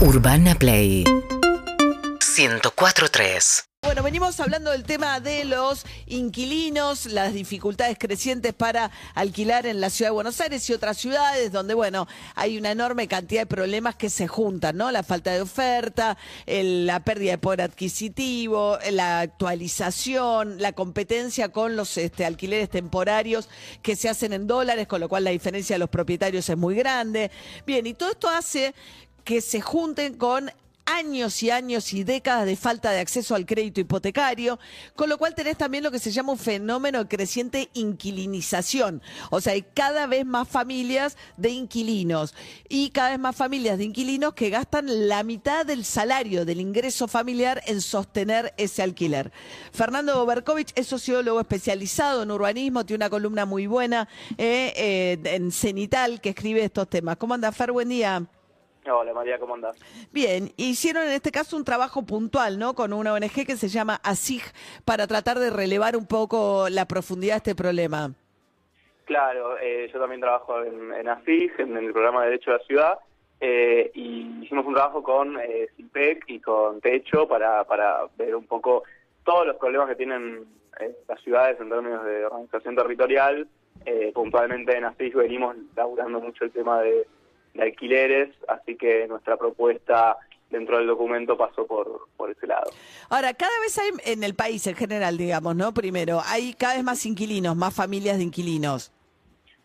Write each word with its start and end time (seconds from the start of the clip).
Urbana 0.00 0.56
Play 0.56 1.04
104.3 1.04 3.64
Bueno, 3.84 4.02
venimos 4.02 4.40
hablando 4.40 4.72
del 4.72 4.82
tema 4.82 5.20
de 5.20 5.44
los 5.44 5.86
inquilinos, 6.06 7.06
las 7.06 7.32
dificultades 7.32 7.96
crecientes 7.96 8.52
para 8.54 8.90
alquilar 9.14 9.66
en 9.66 9.80
la 9.80 9.90
ciudad 9.90 10.10
de 10.10 10.14
Buenos 10.14 10.40
Aires 10.40 10.68
y 10.68 10.72
otras 10.72 10.98
ciudades 10.98 11.52
donde, 11.52 11.74
bueno, 11.74 12.08
hay 12.34 12.58
una 12.58 12.72
enorme 12.72 13.06
cantidad 13.06 13.42
de 13.42 13.46
problemas 13.46 13.94
que 13.94 14.10
se 14.10 14.26
juntan, 14.26 14.76
¿no? 14.76 14.90
La 14.90 15.04
falta 15.04 15.32
de 15.32 15.42
oferta, 15.42 16.18
la 16.46 17.04
pérdida 17.04 17.30
de 17.30 17.38
poder 17.38 17.62
adquisitivo, 17.62 18.78
la 18.90 19.20
actualización, 19.20 20.60
la 20.60 20.72
competencia 20.72 21.50
con 21.50 21.76
los 21.76 21.96
este, 21.98 22.24
alquileres 22.24 22.68
temporarios 22.68 23.48
que 23.80 23.94
se 23.94 24.08
hacen 24.08 24.32
en 24.32 24.48
dólares, 24.48 24.88
con 24.88 25.00
lo 25.00 25.08
cual 25.08 25.22
la 25.22 25.30
diferencia 25.30 25.76
de 25.76 25.80
los 25.80 25.88
propietarios 25.88 26.48
es 26.48 26.56
muy 26.56 26.74
grande. 26.74 27.30
Bien, 27.64 27.86
y 27.86 27.94
todo 27.94 28.10
esto 28.10 28.28
hace 28.28 28.74
que 29.24 29.40
se 29.40 29.60
junten 29.60 30.14
con 30.14 30.50
años 30.86 31.42
y 31.42 31.50
años 31.50 31.92
y 31.92 32.04
décadas 32.04 32.46
de 32.46 32.56
falta 32.56 32.90
de 32.90 33.00
acceso 33.00 33.34
al 33.34 33.46
crédito 33.46 33.80
hipotecario, 33.80 34.58
con 34.94 35.08
lo 35.08 35.18
cual 35.18 35.34
tenés 35.34 35.56
también 35.56 35.84
lo 35.84 35.90
que 35.90 35.98
se 35.98 36.12
llama 36.12 36.32
un 36.32 36.38
fenómeno 36.38 36.98
de 36.98 37.08
creciente 37.08 37.70
inquilinización. 37.74 39.02
O 39.30 39.40
sea, 39.40 39.54
hay 39.54 39.62
cada 39.62 40.06
vez 40.06 40.26
más 40.26 40.48
familias 40.48 41.16
de 41.36 41.50
inquilinos 41.50 42.34
y 42.68 42.90
cada 42.90 43.10
vez 43.10 43.18
más 43.18 43.36
familias 43.36 43.78
de 43.78 43.84
inquilinos 43.84 44.34
que 44.34 44.50
gastan 44.50 45.08
la 45.08 45.22
mitad 45.22 45.64
del 45.64 45.84
salario 45.84 46.44
del 46.44 46.60
ingreso 46.60 47.08
familiar 47.08 47.62
en 47.66 47.80
sostener 47.80 48.52
ese 48.56 48.82
alquiler. 48.82 49.32
Fernando 49.72 50.24
Berkovich 50.26 50.72
es 50.74 50.86
sociólogo 50.86 51.40
especializado 51.40 52.22
en 52.22 52.30
urbanismo, 52.30 52.84
tiene 52.84 53.04
una 53.04 53.10
columna 53.10 53.46
muy 53.46 53.66
buena 53.66 54.08
eh, 54.36 54.72
eh, 54.76 55.18
en 55.24 55.50
Cenital 55.50 56.20
que 56.20 56.30
escribe 56.30 56.62
estos 56.62 56.88
temas. 56.88 57.16
¿Cómo 57.16 57.34
anda, 57.34 57.52
Fer? 57.52 57.72
Buen 57.72 57.88
día. 57.88 58.26
Hola 58.86 59.14
María, 59.14 59.38
¿cómo 59.38 59.54
andás? 59.54 59.78
Bien, 60.12 60.50
hicieron 60.56 61.04
en 61.04 61.12
este 61.12 61.30
caso 61.30 61.56
un 61.56 61.64
trabajo 61.64 62.02
puntual, 62.02 62.58
¿no? 62.58 62.74
Con 62.74 62.92
una 62.92 63.14
ONG 63.14 63.46
que 63.46 63.56
se 63.56 63.68
llama 63.68 64.00
ASIG 64.02 64.42
para 64.84 65.06
tratar 65.06 65.38
de 65.38 65.50
relevar 65.50 65.96
un 65.96 66.06
poco 66.06 66.68
la 66.68 66.86
profundidad 66.86 67.34
de 67.34 67.38
este 67.38 67.54
problema. 67.54 68.12
Claro, 69.06 69.58
eh, 69.58 69.88
yo 69.92 69.98
también 69.98 70.20
trabajo 70.20 70.62
en, 70.62 70.92
en 70.92 71.08
AFIG, 71.08 71.60
en 71.60 71.76
el 71.76 71.92
programa 71.92 72.22
de 72.22 72.30
Derecho 72.30 72.52
de 72.52 72.58
la 72.58 72.64
Ciudad, 72.64 72.98
eh, 73.40 73.90
y 73.94 74.42
hicimos 74.42 74.66
un 74.66 74.74
trabajo 74.74 75.02
con 75.02 75.38
eh, 75.40 75.68
CIPEC 75.76 76.24
y 76.28 76.40
con 76.40 76.80
Techo 76.80 77.28
para, 77.28 77.64
para 77.64 78.06
ver 78.16 78.34
un 78.34 78.46
poco 78.46 78.84
todos 79.24 79.46
los 79.46 79.56
problemas 79.56 79.88
que 79.88 79.96
tienen 79.96 80.46
eh, 80.80 80.96
las 81.08 81.20
ciudades 81.20 81.60
en 81.60 81.68
términos 81.68 82.04
de 82.04 82.24
organización 82.24 82.76
territorial. 82.76 83.46
Eh, 83.84 84.12
puntualmente 84.14 84.76
en 84.76 84.84
AFIG 84.84 85.16
venimos 85.16 85.56
laburando 85.76 86.20
mucho 86.20 86.44
el 86.44 86.52
tema 86.52 86.80
de, 86.80 87.06
de 87.54 87.62
alquileres, 87.62 88.30
así 88.48 88.76
que 88.76 89.06
nuestra 89.08 89.36
propuesta 89.36 90.16
dentro 90.50 90.78
del 90.78 90.86
documento 90.86 91.36
pasó 91.36 91.66
por, 91.66 92.08
por 92.16 92.30
ese 92.30 92.46
lado. 92.46 92.70
Ahora, 93.08 93.34
cada 93.34 93.58
vez 93.60 93.78
hay 93.78 93.90
en 94.12 94.22
el 94.22 94.34
país 94.34 94.66
en 94.66 94.76
general, 94.76 95.16
digamos, 95.16 95.56
¿no? 95.56 95.72
Primero, 95.72 96.20
hay 96.24 96.54
cada 96.54 96.74
vez 96.74 96.84
más 96.84 97.04
inquilinos, 97.06 97.56
más 97.56 97.74
familias 97.74 98.18
de 98.18 98.24
inquilinos. 98.24 98.92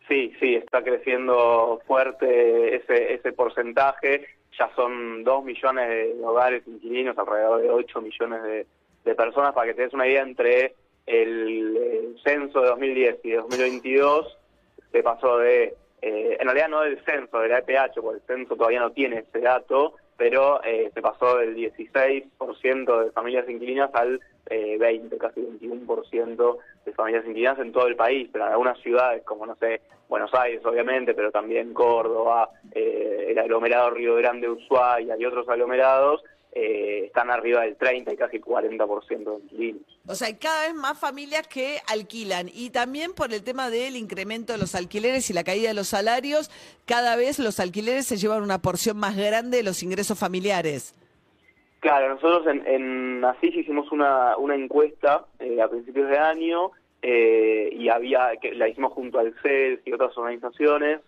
Sí, 0.08 0.34
sí, 0.40 0.56
está 0.56 0.84
creciendo 0.84 1.80
fuerte 1.86 2.78
ese, 2.78 3.14
ese 3.14 3.32
porcentaje. 3.32 4.26
Ya 4.58 4.70
son 4.76 5.24
2 5.24 5.44
millones 5.46 5.88
de 5.88 6.16
hogares 6.24 6.64
inquilinos, 6.66 7.18
alrededor 7.18 7.62
de 7.62 7.70
8 7.70 8.02
millones 8.02 8.44
de, 8.44 8.66
de 9.06 9.16
personas. 9.16 9.54
Para 9.54 9.68
que 9.68 9.76
te 9.76 9.84
des 9.84 9.94
una 9.94 10.08
idea, 10.08 10.24
entre 10.24 10.74
el, 11.06 12.16
censo 12.24 12.62
de 12.62 12.68
2010 12.70 13.20
y 13.24 13.30
de 13.30 13.38
2022 13.38 14.38
se 14.92 15.04
pasó 15.04 15.38
de, 15.38 15.76
eh, 16.02 16.38
en 16.40 16.46
realidad 16.46 16.70
no 16.70 16.82
del 16.82 17.04
censo, 17.04 17.40
de 17.40 17.50
la 17.50 17.60
EPH, 17.60 18.02
porque 18.02 18.20
el 18.20 18.26
censo 18.26 18.56
todavía 18.56 18.80
no 18.80 18.92
tiene 18.92 19.20
ese 19.20 19.40
dato, 19.40 19.96
pero 20.18 20.62
eh, 20.64 20.92
se 20.94 21.02
pasó 21.02 21.38
del 21.38 21.56
16% 21.56 23.04
de 23.06 23.12
familias 23.12 23.50
inquilinas 23.50 23.90
al 23.94 24.20
eh, 24.50 24.78
20, 24.78 25.18
casi 25.18 25.42
21% 25.42 26.58
de 26.86 26.92
familias 26.94 27.26
inquilinas 27.26 27.60
en 27.60 27.72
todo 27.72 27.88
el 27.88 27.96
país, 27.96 28.30
pero 28.32 28.46
en 28.46 28.52
algunas 28.52 28.78
ciudades 28.80 29.24
como, 29.24 29.46
no 29.46 29.56
sé, 29.56 29.82
Buenos 30.10 30.34
Aires 30.34 30.66
obviamente, 30.66 31.14
pero 31.14 31.32
también 31.32 31.74
Córdoba, 31.74 32.50
eh, 32.74 33.28
el 33.30 33.40
aglomerado 33.40 33.92
Río 33.92 34.16
Grande, 34.16 34.50
Ushuaia 34.50 35.16
y 35.18 35.26
otros 35.26 35.48
aglomerados, 35.48 36.24
eh, 36.52 37.04
están 37.06 37.30
arriba 37.30 37.62
del 37.62 37.76
30 37.76 38.12
y 38.12 38.18
casi 38.18 38.40
40% 38.40 39.08
de 39.08 39.44
inquilinos. 39.44 39.82
O 40.08 40.16
sea, 40.16 40.30
hay 40.30 40.36
cada 40.36 40.66
vez 40.66 40.74
más 40.74 41.00
familias 41.00 41.48
que 41.48 41.78
alquilan. 41.88 42.50
Y 42.52 42.72
también 42.72 43.14
por 43.14 43.32
el 43.34 43.44
tema 43.44 43.70
del 43.70 43.96
incremento 43.96 44.54
de 44.54 44.60
los 44.60 44.74
alquileres 44.74 45.30
y 45.30 45.34
la 45.34 45.44
caída 45.44 45.68
de 45.68 45.76
los 45.76 45.90
salarios, 45.90 46.50
cada 46.86 47.16
vez 47.16 47.38
los 47.38 47.60
alquileres 47.60 48.08
se 48.08 48.18
llevan 48.18 48.42
una 48.42 48.60
porción 48.62 48.98
más 48.98 49.16
grande 49.16 49.58
de 49.58 49.64
los 49.64 49.84
ingresos 49.84 50.18
familiares. 50.18 50.96
Claro, 51.82 52.16
nosotros 52.16 52.48
en, 52.48 52.66
en 52.66 53.24
ASIS 53.24 53.56
hicimos 53.56 53.92
una, 53.92 54.36
una 54.38 54.56
encuesta 54.56 55.26
eh, 55.40 55.62
a 55.62 55.70
principios 55.70 56.10
de 56.10 56.18
año 56.18 56.72
eh, 57.04 57.70
y 57.72 57.90
había 57.90 58.32
que 58.42 58.54
la 58.54 58.68
hicimos 58.68 58.92
junto 58.94 59.20
al 59.20 59.34
CES 59.44 59.82
y 59.86 59.94
otras 59.94 60.18
organizaciones 60.18 61.02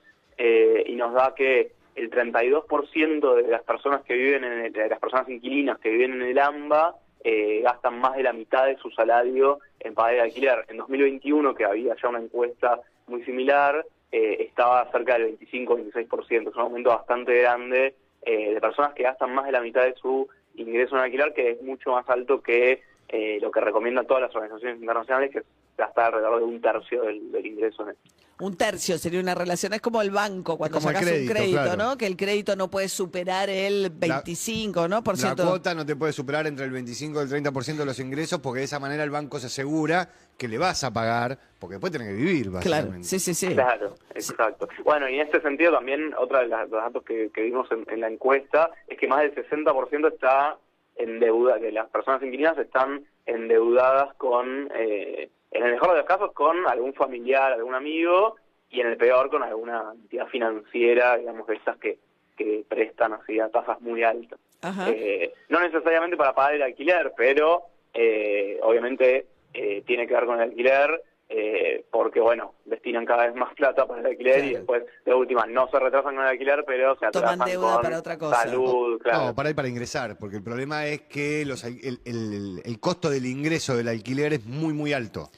y 0.87 0.95
nos 0.95 1.13
da 1.13 1.35
que 1.35 1.71
el 1.95 2.09
32% 2.09 3.35
de 3.35 3.47
las 3.47 3.63
personas 3.63 4.01
que 4.03 4.13
viven 4.15 4.43
en 4.43 4.65
el- 4.65 4.89
las 4.89 4.99
personas 4.99 5.27
inquilinas 5.29 5.79
que 5.79 5.89
viven 5.89 6.13
en 6.13 6.21
el 6.23 6.39
AMBA 6.39 6.95
eh, 7.23 7.61
gastan 7.61 7.99
más 7.99 8.15
de 8.15 8.23
la 8.23 8.33
mitad 8.33 8.65
de 8.65 8.77
su 8.77 8.89
salario 8.91 9.59
en 9.79 9.93
pagar 9.93 10.15
el 10.15 10.19
alquiler. 10.21 10.65
En 10.69 10.77
2021, 10.77 11.53
que 11.53 11.65
había 11.65 11.95
ya 12.01 12.09
una 12.09 12.19
encuesta 12.19 12.79
muy 13.07 13.23
similar, 13.25 13.85
eh, 14.11 14.37
estaba 14.49 14.89
cerca 14.91 15.13
del 15.19 15.37
25-26%. 15.37 16.49
Es 16.49 16.55
un 16.55 16.61
aumento 16.61 16.89
bastante 16.89 17.39
grande 17.41 17.93
eh, 18.23 18.53
de 18.53 18.61
personas 18.61 18.93
que 18.93 19.03
gastan 19.03 19.33
más 19.33 19.45
de 19.45 19.51
la 19.51 19.61
mitad 19.61 19.83
de 19.83 19.93
su 19.95 20.27
ingreso 20.55 20.95
en 20.95 21.01
alquiler, 21.03 21.33
que 21.33 21.51
es 21.51 21.61
mucho 21.61 21.91
más 21.91 22.07
alto 22.09 22.41
que 22.41 22.81
eh, 23.09 23.39
lo 23.41 23.51
que 23.51 23.61
recomiendan 23.61 24.07
todas 24.07 24.23
las 24.23 24.35
organizaciones 24.35 24.79
internacionales, 24.79 25.31
que 25.31 25.39
es 25.39 25.45
gastar 25.81 26.05
alrededor 26.13 26.39
de 26.39 26.45
un 26.45 26.61
tercio 26.61 27.01
del, 27.03 27.31
del 27.31 27.45
ingreso 27.45 27.83
en 27.83 27.89
esto. 27.89 28.01
Un 28.39 28.57
tercio 28.57 28.97
sería 28.97 29.19
una 29.19 29.35
relación. 29.35 29.71
Es 29.73 29.81
como 29.81 30.01
el 30.01 30.09
banco 30.09 30.57
cuando 30.57 30.79
como 30.79 30.87
sacas 30.91 31.03
un 31.03 31.27
crédito, 31.27 31.61
claro. 31.61 31.75
¿no? 31.77 31.97
Que 31.97 32.07
el 32.07 32.17
crédito 32.17 32.55
no 32.55 32.69
puede 32.71 32.89
superar 32.89 33.49
el 33.51 33.91
25, 33.91 34.87
¿no? 34.87 35.03
Por 35.03 35.13
La 35.15 35.19
ciento. 35.21 35.45
cuota 35.47 35.75
no 35.75 35.85
te 35.85 35.95
puede 35.95 36.11
superar 36.11 36.47
entre 36.47 36.65
el 36.65 36.71
25 36.71 37.19
y 37.19 37.23
el 37.23 37.29
30% 37.29 37.75
de 37.77 37.85
los 37.85 37.99
ingresos 37.99 38.39
porque 38.39 38.59
de 38.59 38.65
esa 38.65 38.79
manera 38.79 39.03
el 39.03 39.11
banco 39.11 39.37
se 39.39 39.45
asegura 39.47 40.09
que 40.39 40.47
le 40.47 40.57
vas 40.57 40.83
a 40.83 40.91
pagar 40.91 41.37
porque 41.59 41.75
después 41.75 41.91
tenés 41.91 42.07
que 42.07 42.13
vivir, 42.15 42.45
Claro, 42.49 42.55
básicamente. 42.71 43.07
sí, 43.07 43.19
sí, 43.19 43.33
sí. 43.35 43.47
Claro, 43.53 43.93
exacto. 44.15 44.67
Bueno, 44.83 45.07
y 45.07 45.15
en 45.19 45.21
este 45.27 45.39
sentido 45.41 45.71
también, 45.73 46.11
otra 46.17 46.39
de 46.41 46.47
las- 46.47 46.67
los 46.69 46.81
datos 46.81 47.03
que, 47.03 47.29
que 47.31 47.41
vimos 47.43 47.67
en, 47.71 47.85
en 47.93 48.01
la 48.01 48.07
encuesta 48.09 48.71
es 48.87 48.97
que 48.97 49.07
más 49.07 49.21
del 49.21 49.35
60% 49.35 50.07
está 50.13 50.57
en 50.95 51.19
deuda, 51.19 51.59
que 51.59 51.71
las 51.71 51.87
personas 51.89 52.23
inquilinas 52.23 52.57
están 52.57 53.03
endeudadas 53.27 54.15
con, 54.15 54.67
eh, 54.75 55.29
en 55.51 55.65
el 55.65 55.73
mejor 55.73 55.91
de 55.91 55.97
los 55.97 56.05
casos, 56.05 56.31
con 56.33 56.67
algún 56.67 56.93
familiar, 56.93 57.51
algún 57.51 57.75
amigo, 57.75 58.35
y 58.69 58.79
en 58.79 58.87
el 58.87 58.97
peor 58.97 59.29
con 59.29 59.43
alguna 59.43 59.91
entidad 59.93 60.27
financiera, 60.27 61.17
digamos, 61.17 61.45
de 61.47 61.55
estas 61.55 61.77
que, 61.77 61.99
que 62.37 62.63
prestan 62.67 63.13
así 63.13 63.39
a 63.39 63.49
tasas 63.49 63.81
muy 63.81 64.03
altas. 64.03 64.39
Eh, 64.87 65.33
no 65.49 65.59
necesariamente 65.59 66.15
para 66.15 66.33
pagar 66.33 66.55
el 66.55 66.61
alquiler, 66.61 67.13
pero 67.17 67.63
eh, 67.93 68.59
obviamente 68.61 69.25
eh, 69.53 69.83
tiene 69.85 70.07
que 70.07 70.13
ver 70.13 70.25
con 70.25 70.35
el 70.35 70.49
alquiler, 70.49 71.01
eh, 71.33 71.85
porque 71.89 72.19
bueno, 72.19 72.55
destinan 72.65 73.05
cada 73.05 73.25
vez 73.27 73.35
más 73.35 73.53
plata 73.55 73.87
para 73.87 74.01
el 74.01 74.05
alquiler 74.07 74.43
y 74.43 74.53
después 74.55 74.83
de 75.05 75.13
última 75.13 75.45
no 75.45 75.67
se 75.69 75.79
retrasan 75.79 76.15
con 76.15 76.23
el 76.25 76.29
alquiler, 76.29 76.63
pero 76.67 76.93
se 76.95 77.07
Toman 77.11 77.41
atrasan 77.41 77.47
deuda 77.47 77.73
con 77.73 77.81
para 77.83 77.99
otra 77.99 78.17
cosa. 78.17 78.35
salud, 78.43 78.99
claro. 79.01 79.25
No, 79.27 79.35
para 79.35 79.49
ir 79.49 79.55
para 79.55 79.67
ingresar, 79.69 80.17
porque 80.17 80.35
el 80.37 80.43
problema 80.43 80.85
es 80.87 81.01
que 81.03 81.45
los, 81.45 81.63
el- 81.63 82.61
el 82.63 82.79
costo 82.79 83.09
del 83.09 83.25
ingreso 83.25 83.75
del 83.77 83.87
alquiler 83.87 84.33
es 84.33 84.45
muy, 84.45 84.73
muy 84.73 84.91
alto. 84.93 85.29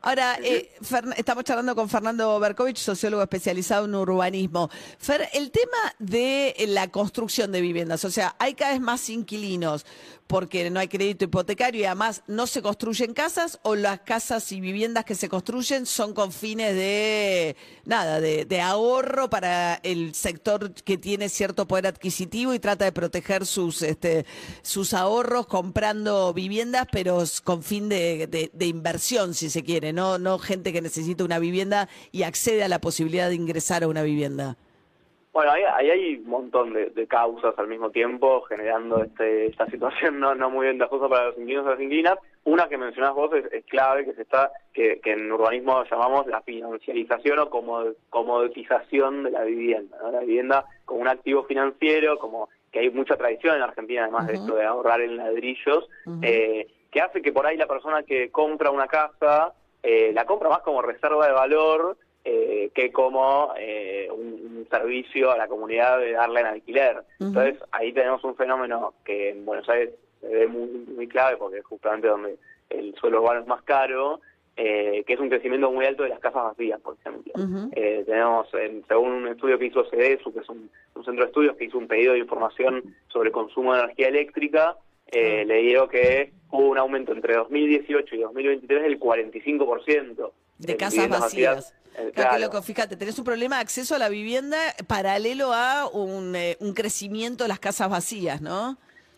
Ahora, 0.00 0.38
eh, 0.42 0.70
estamos 1.16 1.44
charlando 1.44 1.74
con 1.74 1.88
Fernando 1.88 2.38
Berkovich, 2.38 2.78
sociólogo 2.78 3.22
especializado 3.22 3.84
en 3.86 3.94
urbanismo. 3.96 4.70
Fer, 4.98 5.28
el 5.32 5.50
tema 5.50 5.94
de 5.98 6.54
la 6.68 6.88
construcción 6.88 7.50
de 7.50 7.60
viviendas, 7.60 8.04
o 8.04 8.10
sea, 8.10 8.36
hay 8.38 8.54
cada 8.54 8.72
vez 8.72 8.80
más 8.80 9.08
inquilinos 9.10 9.84
porque 10.28 10.68
no 10.68 10.78
hay 10.78 10.88
crédito 10.88 11.24
hipotecario 11.24 11.80
y 11.80 11.84
además 11.86 12.22
no 12.26 12.46
se 12.46 12.60
construyen 12.60 13.14
casas 13.14 13.58
o 13.62 13.74
las 13.74 14.00
casas 14.00 14.52
y 14.52 14.60
viviendas 14.60 15.06
que 15.06 15.14
se 15.14 15.30
construyen 15.30 15.86
son 15.86 16.12
con 16.12 16.32
fines 16.32 16.74
de 16.74 17.56
nada, 17.86 18.20
de, 18.20 18.44
de 18.44 18.60
ahorro 18.60 19.30
para 19.30 19.76
el 19.82 20.14
sector 20.14 20.74
que 20.74 20.98
tiene 20.98 21.30
cierto 21.30 21.66
poder 21.66 21.86
adquisitivo 21.86 22.52
y 22.52 22.58
trata 22.58 22.84
de 22.84 22.92
proteger 22.92 23.46
sus 23.46 23.80
este, 23.80 24.26
sus 24.60 24.92
ahorros 24.92 25.46
comprando 25.46 26.34
viviendas, 26.34 26.86
pero 26.92 27.24
con 27.42 27.62
fin 27.62 27.88
de, 27.88 28.26
de- 28.26 28.50
de 28.52 28.66
inversión, 28.66 29.32
si 29.32 29.48
se 29.48 29.62
quiere, 29.64 29.87
no, 29.92 30.18
no 30.18 30.38
gente 30.38 30.72
que 30.72 30.80
necesita 30.80 31.24
una 31.24 31.38
vivienda 31.38 31.88
y 32.12 32.22
accede 32.22 32.62
a 32.64 32.68
la 32.68 32.80
posibilidad 32.80 33.28
de 33.28 33.34
ingresar 33.34 33.82
a 33.82 33.88
una 33.88 34.02
vivienda. 34.02 34.56
Bueno, 35.32 35.52
ahí, 35.52 35.62
ahí 35.62 35.90
hay 35.90 36.14
un 36.16 36.30
montón 36.30 36.72
de, 36.72 36.86
de 36.86 37.06
causas 37.06 37.54
al 37.58 37.68
mismo 37.68 37.90
tiempo 37.90 38.40
generando 38.42 39.04
este, 39.04 39.46
esta 39.46 39.66
situación 39.66 40.18
no, 40.18 40.34
no 40.34 40.50
muy 40.50 40.66
ventajosa 40.66 41.08
para 41.08 41.26
los 41.26 41.38
inquilinos 41.38 41.66
y 41.66 41.68
las 41.68 41.80
inquilinas. 41.80 42.18
Una 42.42 42.68
que 42.68 42.76
mencionás 42.76 43.14
vos 43.14 43.32
es, 43.34 43.44
es 43.52 43.64
clave, 43.66 44.04
que 44.04 44.14
se 44.14 44.22
está 44.22 44.50
que, 44.72 44.98
que 45.00 45.12
en 45.12 45.30
urbanismo 45.30 45.84
llamamos 45.84 46.26
la 46.26 46.40
financiarización 46.40 47.38
o 47.38 47.50
como, 47.50 47.84
comoditización 48.10 49.22
de 49.22 49.30
la 49.30 49.44
vivienda. 49.44 49.96
¿no? 50.02 50.10
La 50.10 50.20
vivienda 50.20 50.64
como 50.84 51.02
un 51.02 51.08
activo 51.08 51.44
financiero, 51.44 52.18
como 52.18 52.48
que 52.72 52.80
hay 52.80 52.90
mucha 52.90 53.16
tradición 53.16 53.56
en 53.56 53.62
Argentina, 53.62 54.02
además 54.02 54.26
de 54.26 54.34
esto 54.34 54.56
de 54.56 54.64
ahorrar 54.64 55.00
en 55.02 55.16
ladrillos, 55.16 55.88
eh, 56.22 56.66
que 56.90 57.00
hace 57.00 57.22
que 57.22 57.32
por 57.32 57.46
ahí 57.46 57.56
la 57.56 57.66
persona 57.66 58.02
que 58.02 58.30
compra 58.30 58.70
una 58.70 58.88
casa 58.88 59.54
eh, 59.82 60.12
la 60.12 60.24
compra 60.24 60.48
más 60.48 60.60
como 60.60 60.82
reserva 60.82 61.26
de 61.26 61.32
valor 61.32 61.96
eh, 62.24 62.70
que 62.74 62.90
como 62.90 63.52
eh, 63.56 64.08
un, 64.10 64.66
servicio 64.70 65.30
a 65.30 65.38
la 65.38 65.48
comunidad 65.48 65.98
de 65.98 66.12
darle 66.12 66.40
en 66.40 66.46
alquiler. 66.46 67.02
Entonces 67.18 67.56
ahí 67.72 67.92
tenemos 67.92 68.22
un 68.22 68.36
fenómeno 68.36 68.92
que 69.02 69.30
en 69.30 69.46
Buenos 69.46 69.66
Aires 69.68 69.94
se 70.20 70.28
ve 70.28 70.46
muy, 70.46 70.68
muy 70.94 71.08
clave 71.08 71.38
porque 71.38 71.58
es 71.58 71.64
justamente 71.64 72.08
donde 72.08 72.36
el 72.68 72.94
suelo 72.96 73.22
urbano 73.22 73.40
es 73.40 73.46
más 73.46 73.62
caro, 73.62 74.20
que 74.54 75.04
es 75.06 75.20
un 75.20 75.30
crecimiento 75.30 75.70
muy 75.70 75.86
alto 75.86 76.02
de 76.02 76.10
las 76.10 76.18
casas 76.18 76.42
vacías, 76.42 76.78
por 76.80 76.96
ejemplo. 77.00 77.32
tenemos, 77.72 78.48
según 78.88 79.12
un 79.12 79.28
estudio 79.28 79.58
que 79.58 79.66
hizo 79.66 79.84
CDSU, 79.84 80.34
que 80.34 80.40
es 80.40 80.48
un, 80.50 80.68
centro 80.96 81.24
de 81.24 81.28
estudios 81.28 81.56
que 81.56 81.64
hizo 81.64 81.78
un 81.78 81.86
pedido 81.86 82.12
de 82.12 82.18
información 82.18 82.94
sobre 83.06 83.32
consumo 83.32 83.72
de 83.72 83.84
energía 83.84 84.08
eléctrica, 84.08 84.76
le 85.12 85.56
digo 85.62 85.88
que 85.88 86.32
hubo 86.50 86.68
un 86.68 86.78
aumento 86.78 87.12
entre 87.12 87.34
2018 87.36 88.14
y 88.14 88.18
2023 88.20 88.82
del 88.82 89.00
45%. 89.00 90.32
De 90.58 90.76
casas 90.76 91.08
vacías. 91.08 91.74
Eh, 91.96 92.12
claro. 92.14 92.38
loco, 92.38 92.62
fíjate, 92.62 92.96
tenés 92.96 93.18
un 93.18 93.24
problema 93.24 93.56
de 93.56 93.62
acceso 93.62 93.94
a 93.94 93.98
la 93.98 94.08
vivienda 94.08 94.56
paralelo 94.86 95.52
a 95.52 95.88
un, 95.88 96.36
eh, 96.36 96.56
un 96.60 96.72
crecimiento 96.72 97.44
de 97.44 97.48
las 97.48 97.58
casas 97.58 97.90
vacías, 97.90 98.40
¿no? 98.40 98.76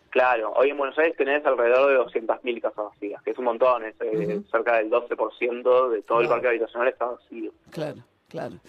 Claro, 0.09 0.51
hoy 0.55 0.71
en 0.71 0.77
Buenos 0.77 0.97
Aires 0.97 1.15
tenés 1.15 1.45
alrededor 1.45 1.89
de 1.89 2.19
200.000 2.19 2.61
casas 2.61 2.85
vacías, 2.85 3.21
que 3.21 3.31
es 3.31 3.37
un 3.37 3.45
montón, 3.45 3.85
es 3.85 3.95
eh, 4.01 4.41
cerca 4.51 4.77
del 4.77 4.89
12% 4.89 5.89
de 5.89 6.01
todo 6.01 6.21
el 6.21 6.27
parque 6.27 6.47
habitacional 6.47 6.89
está 6.89 7.05
vacío. 7.05 7.51
Claro. 7.69 8.03
Claro. 8.31 8.59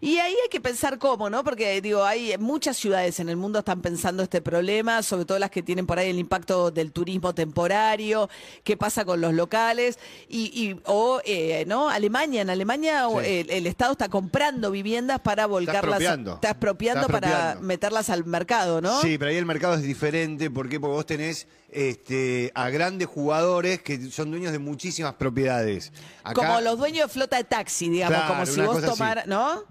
Y 0.00 0.18
ahí 0.18 0.32
hay 0.32 0.48
que 0.50 0.60
pensar 0.60 0.98
cómo, 0.98 1.30
¿no? 1.30 1.44
Porque 1.44 1.80
digo, 1.80 2.04
hay 2.04 2.36
muchas 2.38 2.76
ciudades 2.76 3.20
en 3.20 3.28
el 3.28 3.36
mundo 3.36 3.60
están 3.60 3.80
pensando 3.80 4.24
este 4.24 4.42
problema, 4.42 5.00
sobre 5.04 5.26
todo 5.26 5.38
las 5.38 5.50
que 5.50 5.62
tienen 5.62 5.86
por 5.86 6.00
ahí 6.00 6.10
el 6.10 6.18
impacto 6.18 6.72
del 6.72 6.90
turismo 6.90 7.32
temporario, 7.32 8.28
qué 8.64 8.76
pasa 8.76 9.04
con 9.04 9.20
los 9.20 9.32
locales 9.32 10.00
y, 10.28 10.74
o 10.86 11.20
eh, 11.24 11.62
no, 11.68 11.88
Alemania, 11.88 12.42
en 12.42 12.50
Alemania 12.50 13.06
el, 13.24 13.66
Estado 13.68 13.92
está 13.92 14.08
comprando 14.08 14.72
viviendas 14.72 15.20
para 15.20 15.46
volcarlas, 15.46 16.02
está 16.02 16.50
expropiando, 16.50 17.06
para 17.06 17.58
meterlas 17.60 18.10
al 18.10 18.24
mercado, 18.24 18.80
¿no? 18.80 19.00
Sí, 19.02 19.18
pero 19.18 19.30
ahí 19.30 19.36
el 19.36 19.46
mercado 19.46 19.74
es 19.74 19.82
diferente, 19.82 20.50
¿por 20.50 20.68
qué? 20.68 20.80
Porque 20.80 20.94
vos 20.96 21.06
tenés 21.06 21.46
este, 21.72 22.52
a 22.54 22.68
grandes 22.68 23.08
jugadores 23.08 23.82
que 23.82 24.10
son 24.10 24.30
dueños 24.30 24.52
de 24.52 24.58
muchísimas 24.58 25.14
propiedades. 25.14 25.92
Como 26.34 26.60
los 26.60 26.78
dueños 26.78 27.08
de 27.08 27.12
flota 27.12 27.36
de 27.38 27.44
taxi, 27.44 27.88
digamos, 27.88 28.22
como 28.22 28.46
si 28.46 28.60
vos 28.60 28.80
¿no? 29.26 29.64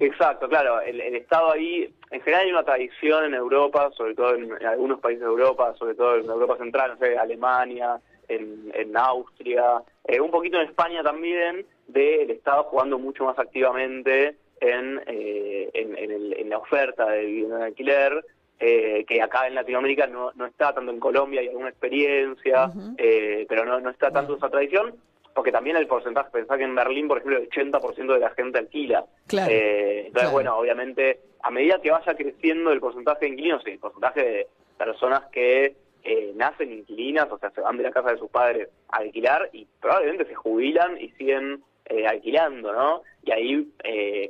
Exacto, 0.00 0.48
claro. 0.48 0.80
El, 0.80 1.00
Estado 1.00 1.52
ahí, 1.52 1.92
en 2.10 2.20
general 2.22 2.44
hay 2.44 2.52
una 2.52 2.64
tradición 2.64 3.24
en 3.24 3.34
Europa, 3.34 3.90
sobre 3.96 4.14
todo 4.14 4.34
en, 4.34 4.52
algunos 4.66 5.00
países 5.00 5.20
de 5.20 5.26
Europa, 5.26 5.74
sobre 5.78 5.94
todo 5.94 6.16
en 6.16 6.24
Europa 6.28 6.56
Central, 6.56 6.92
no 6.92 6.98
sé, 6.98 7.16
Alemania, 7.16 8.00
en, 8.28 8.96
Austria, 8.96 9.82
eh, 10.04 10.20
un 10.20 10.30
poquito 10.30 10.58
en 10.58 10.68
España 10.68 11.02
también, 11.02 11.66
del 11.86 12.30
Estado 12.30 12.64
jugando 12.64 12.98
mucho 12.98 13.24
más 13.24 13.38
activamente 13.38 14.36
en, 14.60 15.00
eh, 15.06 15.70
en, 15.74 16.48
la 16.48 16.58
oferta 16.58 17.06
de 17.06 17.24
vivienda 17.24 17.58
de 17.58 17.64
alquiler, 17.64 18.24
eh, 18.58 19.04
que 19.06 19.22
acá 19.22 19.46
en 19.46 19.54
Latinoamérica 19.54 20.06
no, 20.06 20.32
no 20.34 20.46
está 20.46 20.74
tanto 20.74 20.90
en 20.90 21.00
Colombia, 21.00 21.40
hay 21.40 21.48
alguna 21.48 21.68
experiencia, 21.68 22.70
pero 23.48 23.64
no, 23.64 23.80
no 23.80 23.90
está 23.90 24.10
tanto 24.10 24.36
esa 24.36 24.48
tradición 24.48 24.94
porque 25.34 25.52
también 25.52 25.76
el 25.76 25.86
porcentaje, 25.86 26.30
pensá 26.30 26.56
que 26.56 26.64
en 26.64 26.74
Berlín, 26.74 27.08
por 27.08 27.18
ejemplo, 27.18 27.38
el 27.38 27.48
80% 27.48 28.14
de 28.14 28.18
la 28.18 28.30
gente 28.30 28.58
alquila. 28.58 29.04
Eh, 29.48 30.04
entonces, 30.06 30.30
bueno, 30.30 30.56
obviamente, 30.56 31.20
a 31.42 31.50
medida 31.50 31.80
que 31.80 31.90
vaya 31.90 32.14
creciendo 32.14 32.72
el 32.72 32.80
porcentaje 32.80 33.26
de 33.26 33.32
inquilinos, 33.32 33.66
el 33.66 33.78
porcentaje 33.78 34.22
de 34.22 34.46
personas 34.76 35.22
que 35.32 35.76
eh, 36.04 36.32
nacen 36.34 36.72
inquilinas, 36.72 37.30
o 37.30 37.38
sea, 37.38 37.50
se 37.50 37.60
van 37.60 37.76
de 37.76 37.84
la 37.84 37.90
casa 37.90 38.10
de 38.10 38.18
sus 38.18 38.30
padres 38.30 38.68
a 38.88 38.98
alquilar 38.98 39.48
y 39.52 39.66
probablemente 39.80 40.26
se 40.26 40.34
jubilan 40.34 41.00
y 41.00 41.10
siguen 41.10 41.62
eh, 41.86 42.06
alquilando, 42.06 42.72
¿no? 42.72 43.02
Y 43.24 43.30
ahí 43.30 43.72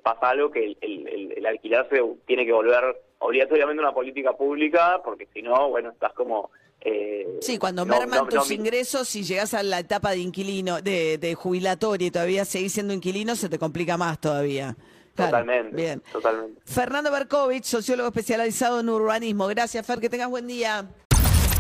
pasa 0.03 0.31
algo 0.31 0.51
que 0.51 0.77
el, 0.81 1.33
el, 1.37 1.47
alquilarse 1.47 2.01
tiene 2.27 2.45
que 2.45 2.53
volver 2.53 2.97
obligatoriamente 3.19 3.83
una 3.83 3.95
política 3.95 4.35
pública, 4.35 5.01
porque 5.03 5.27
si 5.33 5.43
no, 5.43 5.71
bueno, 5.71 5.91
estás 5.91 6.13
como 6.13 6.51
eh, 6.84 7.38
sí, 7.40 7.58
cuando 7.58 7.87
merman 7.87 8.29
tus 8.29 8.50
ingresos 8.50 9.14
y 9.14 9.23
llegas 9.23 9.55
a 9.55 9.62
la 9.62 9.79
etapa 9.79 10.11
de 10.11 10.19
inquilino, 10.19 10.81
de, 10.81 11.19
de 11.19 11.34
jubilatoria 11.34 12.08
y 12.08 12.11
todavía 12.11 12.44
seguís 12.44 12.73
siendo 12.73 12.93
inquilino, 12.93 13.37
se 13.37 13.49
te 13.49 13.58
complica 13.58 13.96
más 13.96 14.20
todavía. 14.20 14.76
totalmente. 15.14 15.76
Bien. 15.76 16.02
Totalmente. 16.12 16.61
Fernando 16.64 17.11
Berkovich, 17.12 17.64
sociólogo 17.64 18.08
especializado 18.08 18.81
en 18.81 18.88
urbanismo. 18.88 19.46
Gracias, 19.46 19.87
Fer, 19.87 20.00
que 20.00 20.08
tengas 20.08 20.29
buen 20.29 20.46
día. 20.46 20.87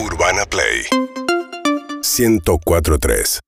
Urbana 0.00 0.44
Play 0.46 0.82
1043 2.02 3.42